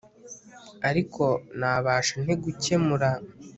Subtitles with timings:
[0.89, 1.23] Ariko
[1.59, 3.09] nabasha nte gukemura